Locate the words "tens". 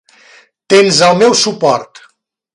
0.75-1.03